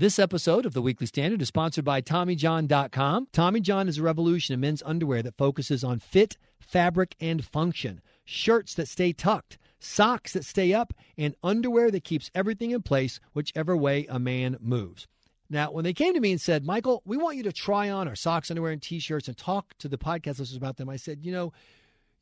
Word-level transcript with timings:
This 0.00 0.18
episode 0.18 0.64
of 0.64 0.72
the 0.72 0.80
Weekly 0.80 1.06
Standard 1.06 1.42
is 1.42 1.48
sponsored 1.48 1.84
by 1.84 2.00
TommyJohn.com. 2.00 3.28
Tommy 3.32 3.60
John 3.60 3.86
is 3.86 3.98
a 3.98 4.02
revolution 4.02 4.54
in 4.54 4.60
men's 4.60 4.82
underwear 4.86 5.22
that 5.22 5.36
focuses 5.36 5.84
on 5.84 5.98
fit, 5.98 6.38
fabric, 6.58 7.14
and 7.20 7.44
function. 7.44 8.00
Shirts 8.24 8.72
that 8.76 8.88
stay 8.88 9.12
tucked, 9.12 9.58
socks 9.78 10.32
that 10.32 10.46
stay 10.46 10.72
up, 10.72 10.94
and 11.18 11.34
underwear 11.42 11.90
that 11.90 12.02
keeps 12.02 12.30
everything 12.34 12.70
in 12.70 12.80
place 12.80 13.20
whichever 13.34 13.76
way 13.76 14.06
a 14.08 14.18
man 14.18 14.56
moves. 14.62 15.06
Now, 15.50 15.70
when 15.70 15.84
they 15.84 15.92
came 15.92 16.14
to 16.14 16.20
me 16.20 16.30
and 16.30 16.40
said, 16.40 16.64
Michael, 16.64 17.02
we 17.04 17.18
want 17.18 17.36
you 17.36 17.42
to 17.42 17.52
try 17.52 17.90
on 17.90 18.08
our 18.08 18.16
socks, 18.16 18.50
underwear, 18.50 18.72
and 18.72 18.80
t 18.80 19.00
shirts 19.00 19.28
and 19.28 19.36
talk 19.36 19.74
to 19.80 19.88
the 19.88 19.98
podcast 19.98 20.38
listeners 20.38 20.56
about 20.56 20.78
them, 20.78 20.88
I 20.88 20.96
said, 20.96 21.26
you 21.26 21.30
know, 21.30 21.52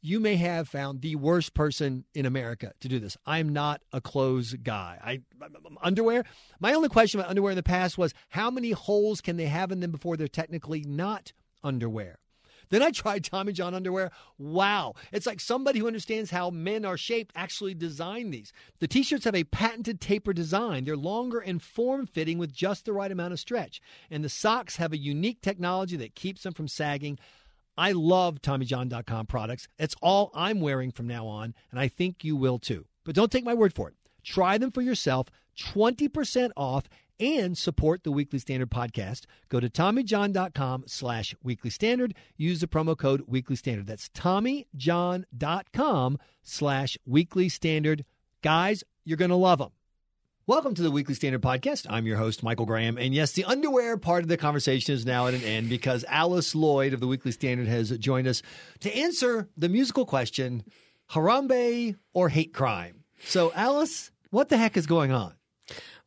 you 0.01 0.21
may 0.21 0.37
have 0.37 0.69
found 0.69 1.01
the 1.01 1.17
worst 1.17 1.55
person 1.55 2.05
in 2.15 2.27
America 2.27 2.73
to 2.81 2.89
do 2.89 2.99
this. 2.99 3.17
I'm 3.27 3.49
not 3.49 3.81
a 3.93 4.01
clothes 4.01 4.55
guy. 4.55 4.99
I 5.03 5.21
underwear. 5.83 6.25
My 6.61 6.73
only 6.73 6.89
question 6.89 7.19
about 7.19 7.31
underwear 7.31 7.53
in 7.53 7.57
the 7.57 7.63
past 7.63 7.99
was 7.99 8.15
how 8.29 8.51
many 8.51 8.71
holes 8.71 9.21
can 9.21 9.37
they 9.37 9.47
have 9.47 9.73
in 9.73 9.81
them 9.81 9.91
before 9.91 10.17
they're 10.17 10.29
technically 10.29 10.83
not 10.87 11.33
underwear? 11.65 12.19
Then 12.71 12.83
I 12.83 12.91
tried 12.91 13.25
Tommy 13.25 13.53
John 13.53 13.75
underwear. 13.75 14.11
Wow. 14.39 14.95
It's 15.13 15.27
like 15.27 15.41
somebody 15.41 15.79
who 15.79 15.87
understands 15.87 16.31
how 16.31 16.51
men 16.51 16.85
are 16.85 16.97
shaped 16.97 17.33
actually 17.35 17.75
designed 17.75 18.33
these. 18.33 18.53
The 18.81 18.89
t 18.89 19.03
shirts 19.03 19.25
have 19.25 19.35
a 19.35 19.45
patented 19.45 20.01
taper 20.01 20.33
design. 20.33 20.85
They're 20.85 20.97
longer 20.97 21.39
and 21.39 21.63
form 21.63 22.07
fitting 22.07 22.39
with 22.39 22.53
just 22.53 22.85
the 22.85 22.93
right 22.93 23.11
amount 23.11 23.33
of 23.33 23.41
stretch. 23.41 23.81
And 24.11 24.23
the 24.23 24.29
socks 24.29 24.77
have 24.77 24.93
a 24.93 24.99
unique 24.99 25.41
technology 25.41 25.97
that 25.97 26.15
keeps 26.15 26.43
them 26.43 26.53
from 26.53 26.69
sagging. 26.69 27.19
I 27.79 27.93
love 27.93 28.43
TommyJohn.com 28.43 29.27
products. 29.27 29.69
It's 29.79 29.95
all 30.03 30.33
I'm 30.35 30.61
wearing 30.61 30.91
from 30.91 31.07
now 31.07 31.29
on, 31.29 31.55
and 31.71 31.79
I 31.79 31.87
think 31.87 32.25
you 32.25 32.35
will 32.35 32.59
too. 32.59 32.87
But 33.05 33.15
don't 33.15 33.31
take 33.31 33.45
my 33.45 33.55
word 33.55 33.73
for 33.73 33.87
it. 33.89 33.95
Try 34.25 34.59
them 34.59 34.73
for 34.73 34.83
yourself, 34.83 35.29
20% 35.57 36.51
off, 36.57 36.89
and 37.21 37.57
support 37.57 38.03
the 38.03 38.11
Weekly 38.11 38.41
Standard 38.41 38.71
podcast. 38.71 39.27
Go 39.49 39.61
to 39.61 39.71
TommyJohn.com 39.71 40.85
slash 40.89 41.37
Weekly 41.43 41.71
Standard. 41.71 42.15
Use 42.37 42.61
the 42.61 42.67
promo 42.67 42.99
code 42.99 43.23
Weekly 43.29 43.55
Standard. 43.57 43.87
That's 43.87 44.09
TommyJohn.com 44.09 46.19
slash 46.43 46.99
Weekly 47.07 47.49
Standard. 47.49 48.05
Guys, 48.43 48.83
you're 49.05 49.17
going 49.17 49.31
to 49.31 49.37
love 49.37 49.61
them. 49.61 49.71
Welcome 50.49 50.75
to 50.77 50.83
the 50.83 50.91
Weekly 50.91 51.15
Standard 51.15 51.43
Podcast. 51.43 51.85
I'm 51.91 52.07
your 52.07 52.17
host, 52.17 52.43
Michael 52.43 52.65
Graham. 52.65 52.97
And 52.97 53.13
yes, 53.13 53.33
the 53.33 53.45
underwear 53.45 53.99
part 53.99 54.23
of 54.23 54.31
the 54.31 54.39
conversation 54.39 54.95
is 54.95 55.05
now 55.05 55.27
at 55.27 55.35
an 55.35 55.43
end 55.43 55.69
because 55.69 56.07
Alice 56.09 56.55
Lloyd 56.55 56.95
of 56.95 57.01
the 57.01 57.07
Weekly 57.07 57.33
Standard 57.33 57.69
has 57.69 57.91
joined 57.99 58.27
us 58.27 58.41
to 58.81 58.97
answer 58.97 59.51
the 59.59 59.69
musical 59.69 60.07
question 60.07 60.65
Harambe 61.11 61.97
or 62.15 62.31
hate 62.31 62.55
crime? 62.55 63.05
So, 63.25 63.53
Alice, 63.55 64.11
what 64.31 64.49
the 64.49 64.57
heck 64.57 64.79
is 64.79 64.87
going 64.87 65.13
on? 65.13 65.35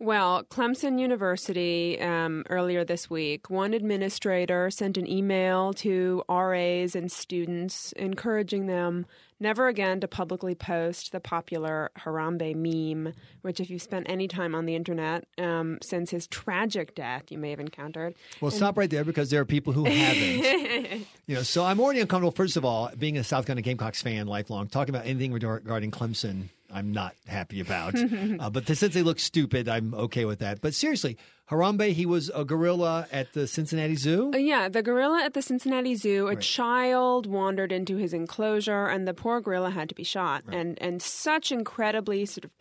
Well, 0.02 0.46
Clemson 0.46 1.00
University 1.00 2.02
um, 2.02 2.44
earlier 2.50 2.84
this 2.84 3.08
week, 3.08 3.52
one 3.52 3.76
administrator 3.76 4.72
sent 4.72 4.98
an 4.98 5.08
email 5.08 5.74
to 5.74 6.24
RAs 6.28 6.96
and 6.96 7.12
students 7.12 7.92
encouraging 7.92 8.66
them 8.66 9.06
never 9.40 9.68
again 9.68 10.00
to 10.00 10.08
publicly 10.08 10.56
post 10.56 11.12
the 11.12 11.20
popular 11.20 11.92
Harambe 12.00 12.56
meme, 12.56 13.14
which, 13.44 13.60
if 13.60 13.70
you've 13.70 13.84
spent 13.84 14.08
any 14.10 14.28
time 14.28 14.56
on 14.56 14.66
the 14.66 14.76
internet 14.76 15.28
um, 15.38 15.78
since 15.84 16.10
his 16.10 16.26
tragic 16.26 16.96
death, 16.96 17.26
you 17.30 17.38
may 17.38 17.52
have 17.52 17.60
encountered. 17.60 18.16
Well, 18.42 18.50
and- 18.50 18.58
stop 18.58 18.80
right 18.80 18.90
there 18.90 19.04
because 19.04 19.30
there 19.30 19.42
are 19.42 19.46
people 19.46 19.72
who 19.72 19.86
haven't. 19.86 21.06
you 21.28 21.36
know, 21.36 21.44
so 21.44 21.64
I'm 21.64 21.80
already 21.80 22.00
uncomfortable. 22.00 22.32
First 22.32 22.58
of 22.58 22.66
all, 22.66 22.90
being 22.98 23.20
a 23.20 23.24
South 23.24 23.46
Carolina 23.46 23.62
Gamecocks 23.62 24.02
fan, 24.02 24.26
lifelong, 24.26 24.68
talking 24.68 24.96
about 24.96 25.06
anything 25.06 25.32
regarding 25.32 25.92
Clemson 25.92 26.50
I'm 26.74 26.92
not 26.92 27.16
happy 27.28 27.60
about. 27.60 27.96
uh, 28.40 28.50
but 28.50 28.68
since 28.68 28.94
they 28.94 29.04
look 29.04 29.20
stupid, 29.20 29.68
I'm 29.68 29.94
okay 29.94 30.26
with 30.26 30.40
that. 30.40 30.62
But 30.62 30.74
seriously, 30.74 31.18
Harambe, 31.50 31.92
he 31.92 32.06
was 32.06 32.32
a 32.34 32.46
gorilla 32.46 33.08
at 33.12 33.34
the 33.34 33.48
Cincinnati 33.48 33.96
Zoo? 33.96 34.32
Uh, 34.34 34.38
yeah, 34.38 34.70
the 34.70 34.82
gorilla 34.82 35.22
at 35.24 35.34
the 35.34 35.42
Cincinnati 35.42 35.96
Zoo. 35.96 36.28
A 36.28 36.30
right. 36.30 36.42
child 36.42 37.28
wandered 37.28 37.72
into 37.72 37.98
his 37.98 38.14
enclosure, 38.14 38.88
and 38.88 39.08
the 39.08 39.14
poor 39.14 39.42
gorilla 39.42 39.70
had 39.70 39.90
to 39.90 39.96
be 39.96 40.04
shot. 40.04 40.44
Right. 40.46 40.58
And, 40.58 40.81
and 40.81 41.02
such 41.02 41.52
incredibly 41.52 42.26
sort 42.26 42.46
of 42.46 42.52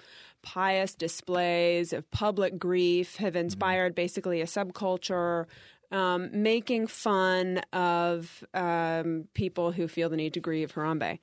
pious 0.42 0.94
displays 0.94 1.92
of 1.92 2.10
public 2.10 2.58
grief 2.58 3.16
have 3.16 3.34
mm-hmm. 3.34 3.44
inspired 3.44 3.92
mm-hmm. 3.92 4.02
basically 4.02 4.40
a 4.40 4.46
subculture 4.46 5.46
um, 5.90 6.30
making 6.42 6.86
fun 6.86 7.58
of 7.72 8.44
um, 8.54 9.28
people 9.34 9.72
who 9.72 9.88
feel 9.88 10.08
the 10.08 10.16
need 10.16 10.34
to 10.34 10.40
grieve 10.40 10.72
Harambe. 10.72 11.18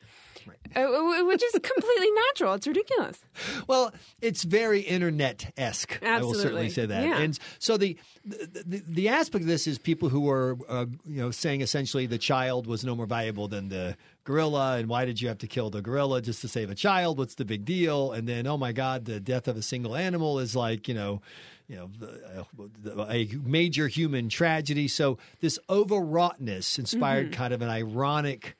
Right. 0.45 0.57
Uh, 0.75 1.25
which 1.25 1.43
is 1.43 1.51
completely 1.53 2.11
natural. 2.27 2.53
It's 2.53 2.67
ridiculous. 2.67 3.19
Well, 3.67 3.93
it's 4.21 4.43
very 4.43 4.81
internet 4.81 5.51
esque. 5.57 6.01
I 6.03 6.21
will 6.21 6.33
certainly 6.33 6.69
say 6.69 6.85
that. 6.85 7.03
Yeah. 7.03 7.19
And 7.19 7.37
so 7.59 7.77
the, 7.77 7.97
the 8.25 8.83
the 8.87 9.09
aspect 9.09 9.43
of 9.43 9.47
this 9.47 9.67
is 9.67 9.77
people 9.77 10.09
who 10.09 10.29
are 10.29 10.57
uh, 10.69 10.85
you 11.05 11.21
know 11.21 11.31
saying 11.31 11.61
essentially 11.61 12.05
the 12.05 12.17
child 12.17 12.67
was 12.67 12.85
no 12.85 12.95
more 12.95 13.05
valuable 13.05 13.47
than 13.47 13.69
the 13.69 13.97
gorilla, 14.23 14.77
and 14.77 14.87
why 14.87 15.05
did 15.05 15.21
you 15.21 15.27
have 15.27 15.37
to 15.39 15.47
kill 15.47 15.69
the 15.69 15.81
gorilla 15.81 16.21
just 16.21 16.41
to 16.41 16.47
save 16.47 16.69
a 16.69 16.75
child? 16.75 17.17
What's 17.17 17.35
the 17.35 17.45
big 17.45 17.65
deal? 17.65 18.11
And 18.11 18.27
then 18.27 18.47
oh 18.47 18.57
my 18.57 18.71
God, 18.71 19.05
the 19.05 19.19
death 19.19 19.47
of 19.47 19.57
a 19.57 19.61
single 19.61 19.95
animal 19.95 20.39
is 20.39 20.55
like 20.55 20.87
you 20.87 20.93
know 20.93 21.21
you 21.67 21.75
know, 21.75 23.05
a 23.09 23.27
major 23.43 23.87
human 23.87 24.29
tragedy. 24.29 24.87
So 24.87 25.17
this 25.41 25.59
overwroughtness 25.69 26.79
inspired 26.79 27.27
mm-hmm. 27.27 27.33
kind 27.33 27.53
of 27.53 27.61
an 27.61 27.69
ironic 27.69 28.55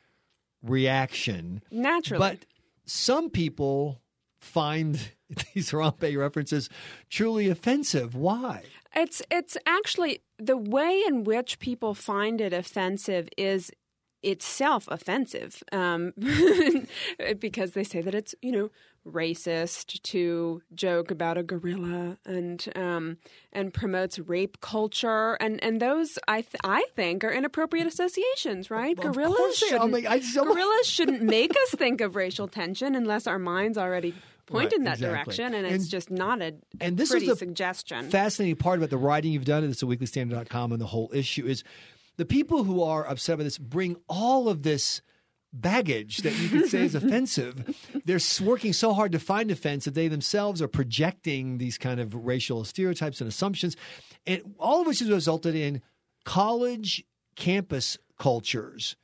reaction. 0.61 1.61
Naturally. 1.71 2.19
But 2.19 2.45
some 2.85 3.29
people 3.29 4.01
find 4.39 4.99
these 5.53 5.71
Harambe 5.71 6.17
references 6.17 6.69
truly 7.09 7.49
offensive. 7.49 8.15
Why? 8.15 8.63
It's 8.95 9.21
it's 9.29 9.57
actually 9.65 10.21
the 10.37 10.57
way 10.57 11.03
in 11.07 11.23
which 11.23 11.59
people 11.59 11.93
find 11.93 12.41
it 12.41 12.53
offensive 12.53 13.29
is 13.37 13.71
itself 14.23 14.87
offensive 14.89 15.61
um, 15.71 16.13
because 17.39 17.71
they 17.71 17.83
say 17.83 18.01
that 18.01 18.15
it's 18.15 18.33
you 18.41 18.51
know 18.51 18.69
racist 19.11 20.01
to 20.03 20.61
joke 20.75 21.11
about 21.11 21.37
a 21.37 21.43
gorilla 21.43 22.17
and 22.25 22.67
um, 22.75 23.17
and 23.53 23.73
promotes 23.73 24.19
rape 24.19 24.59
culture 24.61 25.33
and 25.35 25.63
and 25.63 25.81
those 25.81 26.19
I 26.27 26.41
th- 26.41 26.55
I 26.63 26.85
think 26.95 27.23
are 27.23 27.31
inappropriate 27.31 27.87
associations, 27.87 28.69
right? 28.69 28.97
Well, 28.97 29.13
gorillas 29.13 29.57
shouldn't, 29.57 30.05
I 30.05 30.15
I 30.15 30.19
gorillas 30.19 30.87
shouldn't 30.87 31.21
make 31.21 31.51
us 31.51 31.71
think 31.71 32.01
of 32.01 32.15
racial 32.15 32.47
tension 32.47 32.95
unless 32.95 33.27
our 33.27 33.39
minds 33.39 33.77
already 33.77 34.13
point 34.47 34.71
right, 34.71 34.73
in 34.73 34.83
that 34.85 34.95
exactly. 34.95 35.35
direction, 35.35 35.53
and, 35.53 35.65
and, 35.65 35.75
it's 35.75 35.87
just 35.87 36.09
not 36.09 36.41
a 36.41 36.55
and 36.81 36.97
this 36.97 37.09
pretty 37.09 37.25
is 37.25 37.31
the 37.31 37.37
suggestion. 37.37 38.09
Fascinating 38.09 38.55
part 38.55 38.77
about 38.77 38.89
the 38.89 38.97
writing 38.97 39.31
you've 39.31 39.45
done, 39.45 39.63
and 39.63 39.71
it's 39.71 39.83
a 39.83 39.85
weeklystandard.com, 39.85 40.71
and 40.71 40.81
the 40.81 40.87
whole 40.87 41.11
issue 41.13 41.45
is 41.45 41.63
the 42.15 42.25
people 42.25 42.63
who 42.63 42.81
are 42.81 43.07
upset 43.07 43.37
by 43.37 43.43
this 43.43 43.57
bring 43.57 43.95
all 44.09 44.49
of 44.49 44.63
this 44.63 45.01
baggage 45.61 46.17
that 46.19 46.37
you 46.39 46.49
could 46.49 46.69
say 46.69 46.83
is 46.83 46.95
offensive. 46.95 47.75
They're 48.05 48.19
working 48.41 48.73
so 48.73 48.93
hard 48.93 49.11
to 49.13 49.19
find 49.19 49.51
offense 49.51 49.85
that 49.85 49.93
they 49.93 50.07
themselves 50.07 50.61
are 50.61 50.67
projecting 50.67 51.57
these 51.57 51.77
kind 51.77 51.99
of 51.99 52.13
racial 52.13 52.63
stereotypes 52.63 53.21
and 53.21 53.27
assumptions, 53.27 53.75
and 54.25 54.55
all 54.59 54.81
of 54.81 54.87
which 54.87 54.99
has 54.99 55.09
resulted 55.09 55.55
in 55.55 55.81
college 56.25 57.03
campus 57.35 57.97
cultures 58.17 58.95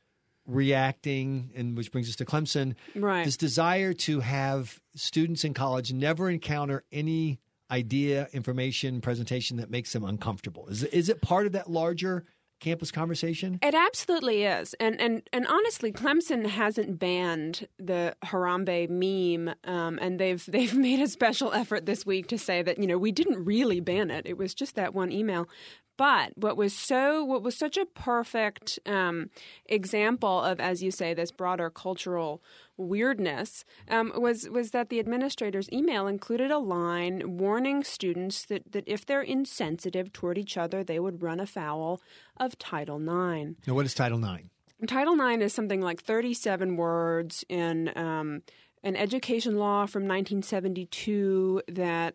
reacting, 0.46 1.50
and 1.54 1.76
which 1.76 1.90
brings 1.90 2.08
us 2.08 2.16
to 2.16 2.24
Clemson. 2.24 2.74
Right. 2.94 3.24
This 3.24 3.36
desire 3.36 3.92
to 3.94 4.20
have 4.20 4.80
students 4.94 5.44
in 5.44 5.54
college 5.54 5.92
never 5.92 6.28
encounter 6.28 6.84
any 6.92 7.40
idea, 7.70 8.28
information, 8.32 9.00
presentation 9.00 9.56
that 9.56 9.70
makes 9.70 9.92
them 9.92 10.04
uncomfortable. 10.04 10.68
Is 10.68 10.84
is 10.84 11.08
it 11.08 11.22
part 11.22 11.46
of 11.46 11.52
that 11.52 11.70
larger 11.70 12.24
campus 12.64 12.90
conversation? 12.90 13.58
It 13.62 13.74
absolutely 13.74 14.44
is, 14.44 14.74
and 14.80 15.00
and 15.00 15.22
and 15.32 15.46
honestly, 15.46 15.92
Clemson 15.92 16.46
hasn't 16.46 16.98
banned 16.98 17.68
the 17.78 18.16
Harambe 18.24 18.88
meme, 18.88 19.54
um, 19.64 19.98
and 20.00 20.18
they've 20.18 20.44
they've 20.48 20.74
made 20.74 21.00
a 21.00 21.08
special 21.08 21.52
effort 21.52 21.86
this 21.86 22.04
week 22.06 22.26
to 22.28 22.38
say 22.38 22.62
that 22.62 22.78
you 22.78 22.86
know 22.86 22.98
we 22.98 23.12
didn't 23.12 23.44
really 23.44 23.80
ban 23.80 24.10
it; 24.10 24.26
it 24.26 24.38
was 24.38 24.54
just 24.54 24.74
that 24.74 24.94
one 24.94 25.12
email. 25.12 25.48
But 25.96 26.36
what 26.36 26.56
was 26.56 26.72
so 26.72 27.24
what 27.24 27.42
was 27.42 27.56
such 27.56 27.76
a 27.76 27.86
perfect 27.86 28.78
um, 28.84 29.30
example 29.66 30.40
of, 30.42 30.58
as 30.58 30.82
you 30.82 30.90
say, 30.90 31.14
this 31.14 31.30
broader 31.30 31.70
cultural 31.70 32.42
weirdness 32.76 33.64
um, 33.88 34.12
was 34.16 34.48
was 34.48 34.72
that 34.72 34.88
the 34.88 34.98
administrator's 34.98 35.70
email 35.72 36.06
included 36.06 36.50
a 36.50 36.58
line 36.58 37.38
warning 37.38 37.84
students 37.84 38.44
that, 38.46 38.72
that 38.72 38.84
if 38.86 39.06
they're 39.06 39.22
insensitive 39.22 40.12
toward 40.12 40.36
each 40.36 40.56
other, 40.56 40.82
they 40.82 40.98
would 40.98 41.22
run 41.22 41.38
afoul 41.38 42.00
of 42.36 42.58
Title 42.58 42.96
IX. 42.98 43.56
Now, 43.66 43.74
what 43.74 43.86
is 43.86 43.94
Title 43.94 44.24
IX? 44.24 44.48
Title 44.88 45.18
IX 45.20 45.42
is 45.42 45.54
something 45.54 45.80
like 45.80 46.02
37 46.02 46.76
words 46.76 47.44
in 47.48 47.96
um, 47.96 48.42
an 48.82 48.96
education 48.96 49.56
law 49.56 49.86
from 49.86 50.02
1972 50.02 51.62
that 51.68 52.14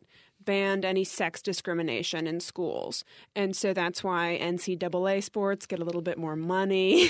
banned 0.50 0.84
any 0.84 1.04
sex 1.04 1.44
discrimination 1.44 2.26
in 2.26 2.40
schools. 2.40 3.06
And 3.36 3.56
so 3.56 3.72
that's 3.72 4.04
why 4.04 4.40
NCAA 4.42 5.22
sports 5.22 5.68
get 5.68 5.78
a 5.78 5.86
little 5.86 6.02
bit 6.02 6.18
more 6.18 6.36
money 6.36 7.08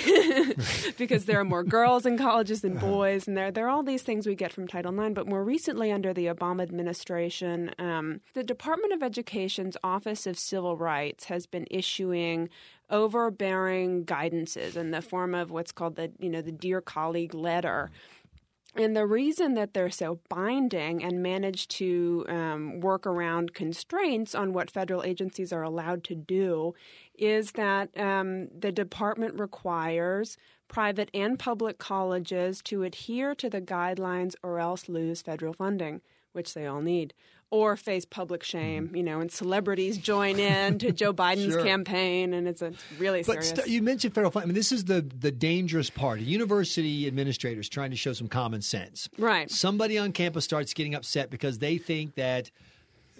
because 0.98 1.24
there 1.24 1.40
are 1.40 1.44
more 1.44 1.64
girls 1.78 2.04
in 2.04 2.18
colleges 2.18 2.60
than 2.60 2.76
boys. 2.76 3.26
And 3.26 3.38
there, 3.38 3.50
there 3.50 3.64
are 3.64 3.70
all 3.70 3.82
these 3.82 4.02
things 4.02 4.26
we 4.26 4.34
get 4.34 4.52
from 4.52 4.68
Title 4.68 4.92
IX. 4.92 5.14
But 5.14 5.26
more 5.26 5.42
recently, 5.42 5.90
under 5.90 6.12
the 6.12 6.26
Obama 6.26 6.60
administration, 6.64 7.70
um, 7.78 8.20
the 8.34 8.44
Department 8.44 8.92
of 8.92 9.02
Education's 9.02 9.78
Office 9.82 10.26
of 10.26 10.38
Civil 10.38 10.76
Rights 10.76 11.24
has 11.24 11.46
been 11.46 11.66
issuing 11.70 12.50
overbearing 12.90 14.04
guidances 14.04 14.76
in 14.76 14.90
the 14.90 15.00
form 15.00 15.34
of 15.34 15.50
what's 15.50 15.72
called 15.72 15.94
the 15.94 16.10
you 16.18 16.28
know 16.28 16.42
the 16.42 16.50
dear 16.50 16.80
colleague 16.80 17.34
letter 17.34 17.88
and 18.76 18.96
the 18.96 19.06
reason 19.06 19.54
that 19.54 19.74
they're 19.74 19.90
so 19.90 20.20
binding 20.28 21.02
and 21.02 21.22
manage 21.22 21.66
to 21.68 22.24
um, 22.28 22.80
work 22.80 23.06
around 23.06 23.52
constraints 23.52 24.34
on 24.34 24.52
what 24.52 24.70
federal 24.70 25.02
agencies 25.02 25.52
are 25.52 25.62
allowed 25.62 26.04
to 26.04 26.14
do 26.14 26.74
is 27.18 27.52
that 27.52 27.96
um, 27.98 28.48
the 28.56 28.70
department 28.70 29.38
requires 29.38 30.36
private 30.70 31.10
and 31.12 31.38
public 31.38 31.76
colleges 31.76 32.62
to 32.62 32.82
adhere 32.82 33.34
to 33.34 33.50
the 33.50 33.60
guidelines 33.60 34.34
or 34.42 34.58
else 34.58 34.88
lose 34.88 35.20
federal 35.20 35.52
funding, 35.52 36.00
which 36.32 36.54
they 36.54 36.66
all 36.66 36.80
need 36.80 37.12
or 37.50 37.76
face 37.76 38.04
public 38.04 38.44
shame, 38.44 38.86
mm-hmm. 38.86 38.96
you 38.96 39.02
know, 39.02 39.20
and 39.20 39.30
celebrities 39.30 39.98
join 39.98 40.38
in 40.38 40.78
to 40.78 40.92
Joe 40.92 41.12
Biden's 41.12 41.54
sure. 41.54 41.64
campaign, 41.64 42.32
and 42.32 42.46
it's 42.46 42.62
a 42.62 42.72
really 42.98 43.22
but 43.22 43.42
serious. 43.42 43.48
St- 43.50 43.68
you 43.68 43.82
mentioned 43.82 44.14
federal 44.14 44.30
funding. 44.30 44.46
I 44.46 44.50
mean, 44.50 44.54
this 44.54 44.72
is 44.72 44.84
the 44.84 45.02
the 45.02 45.32
dangerous 45.32 45.90
part. 45.90 46.20
University 46.20 47.06
administrators 47.06 47.68
trying 47.68 47.90
to 47.90 47.96
show 47.96 48.12
some 48.12 48.28
common 48.28 48.62
sense. 48.62 49.08
Right. 49.18 49.50
Somebody 49.50 49.98
on 49.98 50.12
campus 50.12 50.44
starts 50.44 50.72
getting 50.72 50.94
upset 50.94 51.30
because 51.30 51.58
they 51.58 51.78
think 51.78 52.14
that. 52.14 52.50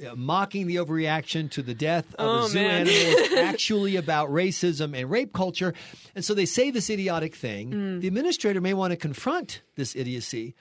Uh, 0.00 0.14
mocking 0.16 0.66
the 0.66 0.76
overreaction 0.76 1.50
to 1.50 1.62
the 1.62 1.74
death 1.74 2.14
of 2.14 2.26
oh, 2.26 2.44
a 2.44 2.48
zoo 2.48 2.58
man. 2.58 2.88
animal 2.88 2.94
is 2.94 3.32
actually 3.36 3.96
about 3.96 4.30
racism 4.30 4.98
and 4.98 5.10
rape 5.10 5.34
culture. 5.34 5.74
And 6.14 6.24
so 6.24 6.32
they 6.32 6.46
say 6.46 6.70
this 6.70 6.88
idiotic 6.88 7.34
thing. 7.34 7.70
Mm. 7.70 8.00
The 8.00 8.08
administrator 8.08 8.62
may 8.62 8.72
want 8.72 8.92
to 8.92 8.96
confront 8.96 9.60
this 9.76 9.94
idiocy, 9.94 10.54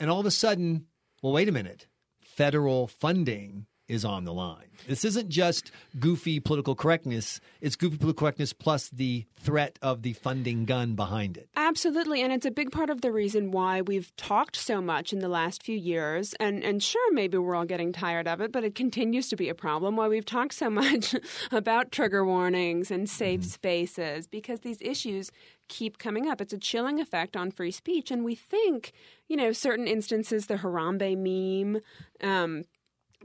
and 0.00 0.10
all 0.10 0.20
of 0.20 0.24
a 0.26 0.30
sudden, 0.30 0.86
well, 1.22 1.32
wait 1.32 1.48
a 1.48 1.52
minute 1.52 1.86
federal 2.20 2.86
funding 2.86 3.66
is 3.88 4.04
on 4.04 4.24
the 4.24 4.32
line. 4.32 4.66
This 4.86 5.04
isn't 5.04 5.28
just 5.28 5.70
goofy 5.98 6.40
political 6.40 6.74
correctness, 6.74 7.40
it's 7.60 7.76
goofy 7.76 7.96
political 7.96 8.24
correctness 8.24 8.52
plus 8.52 8.88
the 8.88 9.24
threat 9.38 9.78
of 9.82 10.02
the 10.02 10.12
funding 10.14 10.64
gun 10.64 10.94
behind 10.94 11.36
it. 11.36 11.48
Absolutely, 11.56 12.22
and 12.22 12.32
it's 12.32 12.46
a 12.46 12.50
big 12.50 12.70
part 12.70 12.90
of 12.90 13.00
the 13.00 13.12
reason 13.12 13.50
why 13.50 13.80
we've 13.80 14.14
talked 14.16 14.56
so 14.56 14.80
much 14.80 15.12
in 15.12 15.20
the 15.20 15.28
last 15.28 15.62
few 15.62 15.76
years 15.76 16.34
and 16.40 16.62
and 16.64 16.82
sure 16.82 17.12
maybe 17.12 17.38
we're 17.38 17.54
all 17.54 17.64
getting 17.64 17.92
tired 17.92 18.28
of 18.28 18.40
it, 18.40 18.52
but 18.52 18.64
it 18.64 18.74
continues 18.74 19.28
to 19.28 19.36
be 19.36 19.48
a 19.48 19.54
problem 19.54 19.96
why 19.96 20.08
we've 20.08 20.26
talked 20.26 20.54
so 20.54 20.68
much 20.70 21.14
about 21.52 21.92
trigger 21.92 22.24
warnings 22.24 22.90
and 22.90 23.08
safe 23.08 23.40
mm-hmm. 23.40 23.48
spaces 23.48 24.26
because 24.26 24.60
these 24.60 24.78
issues 24.80 25.30
keep 25.68 25.98
coming 25.98 26.28
up. 26.28 26.40
It's 26.40 26.52
a 26.52 26.58
chilling 26.58 27.00
effect 27.00 27.36
on 27.36 27.50
free 27.50 27.70
speech. 27.70 28.10
And 28.10 28.24
we 28.24 28.34
think, 28.34 28.92
you 29.28 29.36
know, 29.36 29.52
certain 29.52 29.86
instances, 29.86 30.46
the 30.46 30.56
Harambe 30.56 31.16
meme, 31.16 31.82
um, 32.22 32.64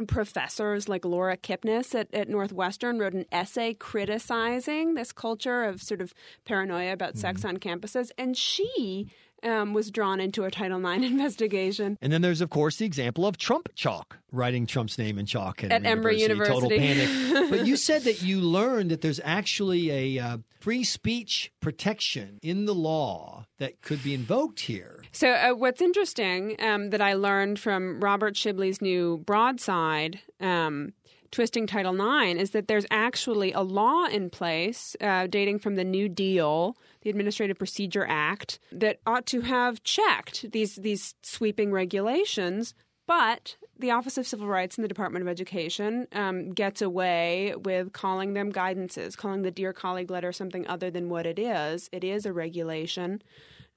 professors 0.07 0.87
like 0.87 1.05
Laura 1.05 1.37
Kipnis 1.37 1.93
at, 1.93 2.13
at, 2.13 2.29
Northwestern 2.29 2.99
wrote 2.99 3.13
an 3.13 3.25
essay 3.31 3.73
criticizing 3.73 4.93
this 4.93 5.11
culture 5.11 5.63
of 5.63 5.81
sort 5.81 6.01
of 6.01 6.13
paranoia 6.45 6.93
about 6.93 7.11
mm-hmm. 7.11 7.19
sex 7.19 7.45
on 7.45 7.57
campuses. 7.57 8.11
And 8.17 8.35
she 8.37 9.07
um, 9.43 9.73
was 9.73 9.91
drawn 9.91 10.19
into 10.19 10.43
a 10.43 10.51
Title 10.51 10.85
IX 10.85 11.03
investigation. 11.05 11.97
And 12.01 12.11
then 12.11 12.21
there's, 12.21 12.41
of 12.41 12.49
course, 12.49 12.77
the 12.77 12.85
example 12.85 13.25
of 13.25 13.37
Trump 13.37 13.69
chalk, 13.75 14.17
writing 14.31 14.65
Trump's 14.65 14.97
name 14.97 15.17
in 15.17 15.25
chalk 15.25 15.63
at, 15.63 15.71
at 15.71 15.85
Emory 15.85 16.21
University. 16.21 16.61
Total 16.61 16.77
panic. 16.77 17.49
but 17.49 17.65
you 17.65 17.75
said 17.75 18.03
that 18.03 18.21
you 18.21 18.41
learned 18.41 18.91
that 18.91 19.01
there's 19.01 19.19
actually 19.23 20.17
a 20.17 20.23
uh, 20.23 20.37
free 20.59 20.83
speech 20.83 21.51
protection 21.59 22.39
in 22.41 22.65
the 22.65 22.75
law 22.75 23.45
that 23.57 23.81
could 23.81 24.03
be 24.03 24.13
invoked 24.13 24.61
here. 24.61 25.03
So, 25.11 25.29
uh, 25.29 25.51
what's 25.51 25.81
interesting 25.81 26.55
um, 26.59 26.91
that 26.91 27.01
I 27.01 27.13
learned 27.13 27.59
from 27.59 27.99
Robert 27.99 28.35
Shibley's 28.35 28.81
new 28.81 29.17
broadside. 29.25 30.19
Um, 30.39 30.93
twisting 31.31 31.65
Title 31.65 31.93
IX 31.95 32.39
is 32.39 32.51
that 32.51 32.67
there's 32.67 32.85
actually 32.91 33.51
a 33.53 33.61
law 33.61 34.05
in 34.05 34.29
place 34.29 34.95
uh, 35.01 35.27
dating 35.27 35.59
from 35.59 35.75
the 35.75 35.83
New 35.83 36.09
Deal, 36.09 36.77
the 37.01 37.09
Administrative 37.09 37.57
Procedure 37.57 38.05
Act, 38.07 38.59
that 38.71 38.99
ought 39.05 39.25
to 39.27 39.41
have 39.41 39.83
checked 39.83 40.51
these 40.51 40.75
these 40.75 41.15
sweeping 41.23 41.71
regulations. 41.71 42.73
But 43.07 43.57
the 43.77 43.91
Office 43.91 44.17
of 44.17 44.27
Civil 44.27 44.47
Rights 44.47 44.77
and 44.77 44.83
the 44.83 44.87
Department 44.87 45.23
of 45.23 45.29
Education 45.29 46.07
um, 46.13 46.51
gets 46.51 46.81
away 46.81 47.55
with 47.57 47.93
calling 47.93 48.33
them 48.33 48.53
guidances, 48.53 49.17
calling 49.17 49.41
the 49.41 49.51
Dear 49.51 49.73
Colleague 49.73 50.11
letter 50.11 50.31
something 50.31 50.67
other 50.67 50.91
than 50.91 51.09
what 51.09 51.25
it 51.25 51.39
is. 51.39 51.89
It 51.91 52.03
is 52.03 52.25
a 52.25 52.31
regulation. 52.31 53.21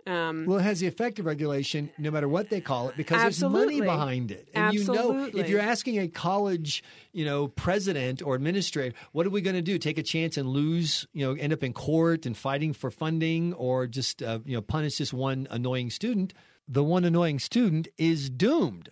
Um, 0.07 0.45
well, 0.47 0.59
it 0.59 0.63
has 0.63 0.81
the 0.81 0.87
effect 0.87 1.19
of 1.19 1.25
regulation 1.25 1.91
no 1.97 2.11
matter 2.11 2.29
what 2.29 2.51
they 2.51 2.61
call 2.61 2.91
it 2.91 2.97
because 2.97 3.23
absolutely. 3.23 3.79
there's 3.79 3.81
money 3.81 3.97
behind 3.97 4.31
it. 4.31 4.49
And 4.55 4.65
absolutely. 4.67 5.27
you 5.31 5.33
know, 5.33 5.41
if 5.41 5.49
you're 5.49 5.61
asking 5.61 5.99
a 5.99 6.09
college, 6.09 6.85
you 7.13 7.25
know, 7.25 7.49
president 7.49 8.21
or 8.21 8.35
administrator, 8.35 8.95
what 9.13 9.27
are 9.27 9.31
we 9.31 9.41
going 9.41 9.57
to 9.57 9.63
do? 9.63 9.79
Take 9.79 9.97
a 9.97 10.03
chance 10.03 10.37
and 10.37 10.49
lose, 10.49 11.07
you 11.15 11.25
know, 11.25 11.33
end 11.33 11.55
up 11.55 11.63
in 11.63 11.73
court 11.73 12.27
and 12.27 12.37
fighting 12.37 12.75
for 12.75 12.91
funding 12.91 13.55
or 13.55 13.87
just, 13.87 14.23
uh, 14.23 14.41
you 14.45 14.55
know, 14.55 14.61
punish 14.61 14.99
this 14.99 15.13
one 15.13 15.49
annoying 15.51 15.89
student? 15.89 16.35
The 16.69 16.85
one 16.85 17.05
annoying 17.05 17.39
student 17.39 17.89
is 17.97 18.29
doomed. 18.29 18.91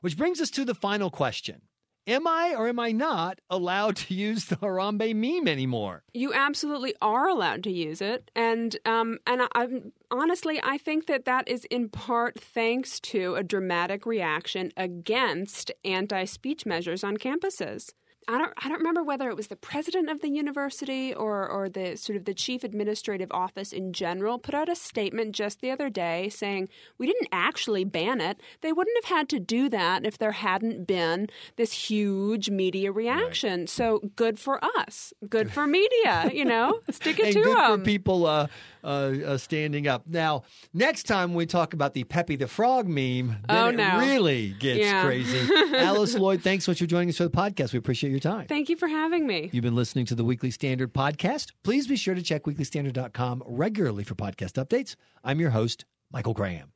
Which 0.00 0.16
brings 0.16 0.40
us 0.40 0.50
to 0.50 0.64
the 0.64 0.74
final 0.74 1.10
question 1.10 1.62
am 2.06 2.26
I 2.26 2.54
or 2.56 2.68
am 2.68 2.78
I 2.78 2.92
not 2.92 3.40
allowed 3.50 3.96
to 3.96 4.14
use 4.14 4.46
the 4.46 4.56
Harambe 4.56 5.14
meme 5.14 5.48
anymore? 5.48 6.02
You 6.14 6.32
absolutely 6.32 6.94
are 7.00 7.28
allowed 7.28 7.62
to 7.64 7.72
use 7.72 8.00
it, 8.00 8.30
and 8.34 8.76
um, 8.84 9.18
and 9.26 9.42
I'm 9.54 9.92
honestly, 10.10 10.60
I 10.62 10.78
think 10.78 11.06
that 11.06 11.24
that 11.24 11.48
is 11.48 11.64
in 11.66 11.88
part 11.88 12.38
thanks 12.40 13.00
to 13.00 13.34
a 13.34 13.42
dramatic 13.42 14.06
reaction 14.06 14.72
against 14.76 15.72
anti-speech 15.84 16.66
measures 16.66 17.02
on 17.04 17.16
campuses. 17.16 17.92
I 18.28 18.38
don't 18.38 18.52
I 18.58 18.68
don't 18.68 18.78
remember 18.78 19.04
whether 19.04 19.28
it 19.30 19.36
was 19.36 19.46
the 19.46 19.56
president 19.56 20.10
of 20.10 20.20
the 20.20 20.28
university 20.28 21.14
or 21.14 21.48
or 21.48 21.68
the 21.68 21.96
sort 21.96 22.16
of 22.16 22.24
the 22.24 22.34
chief 22.34 22.64
administrative 22.64 23.30
office 23.30 23.72
in 23.72 23.92
general 23.92 24.38
put 24.38 24.54
out 24.54 24.68
a 24.68 24.74
statement 24.74 25.32
just 25.32 25.60
the 25.60 25.70
other 25.70 25.88
day 25.88 26.28
saying 26.28 26.68
we 26.98 27.06
didn't 27.06 27.28
actually 27.30 27.84
ban 27.84 28.20
it. 28.20 28.40
They 28.62 28.72
wouldn't 28.72 28.96
have 29.04 29.16
had 29.16 29.28
to 29.30 29.38
do 29.38 29.68
that 29.68 30.04
if 30.04 30.18
there 30.18 30.32
hadn't 30.32 30.86
been 30.86 31.28
this 31.56 31.72
huge 31.72 32.50
media 32.50 32.90
reaction. 32.90 33.60
Right. 33.60 33.68
So 33.68 34.00
good 34.16 34.40
for 34.40 34.62
us. 34.78 35.12
Good 35.28 35.52
for 35.52 35.66
media, 35.66 36.30
you 36.32 36.44
know. 36.44 36.80
Stick 36.90 37.20
it 37.20 37.26
and 37.26 37.34
to 37.34 37.42
good 37.42 37.56
them. 37.56 37.78
for 37.78 37.84
people 37.84 38.26
uh, 38.26 38.48
uh, 38.82 38.86
uh, 39.24 39.38
standing 39.38 39.86
up. 39.86 40.04
Now, 40.06 40.42
next 40.72 41.04
time 41.04 41.34
we 41.34 41.46
talk 41.46 41.74
about 41.74 41.94
the 41.94 42.04
Pepe 42.04 42.36
the 42.36 42.48
Frog 42.48 42.88
meme, 42.88 43.36
then 43.48 43.80
oh, 43.80 43.98
it 43.98 43.98
really 43.98 44.50
gets 44.58 44.80
yeah. 44.80 45.04
crazy. 45.04 45.48
Alice 45.76 46.14
Lloyd, 46.14 46.42
thanks 46.42 46.64
so 46.64 46.72
much 46.72 46.78
for 46.78 46.86
joining 46.86 47.10
us 47.10 47.18
for 47.18 47.24
the 47.24 47.30
podcast. 47.30 47.72
We 47.72 47.78
appreciate 47.78 48.15
your 48.16 48.32
time. 48.32 48.46
Thank 48.46 48.68
you 48.68 48.76
for 48.76 48.88
having 48.88 49.26
me. 49.26 49.50
You've 49.52 49.64
been 49.64 49.76
listening 49.76 50.06
to 50.06 50.14
the 50.14 50.24
Weekly 50.24 50.50
Standard 50.50 50.92
podcast. 50.92 51.52
Please 51.62 51.86
be 51.86 51.96
sure 51.96 52.14
to 52.14 52.22
check 52.22 52.44
weeklystandard.com 52.44 53.42
regularly 53.46 54.04
for 54.04 54.14
podcast 54.14 54.62
updates. 54.64 54.96
I'm 55.22 55.40
your 55.40 55.50
host, 55.50 55.84
Michael 56.10 56.34
Graham. 56.34 56.72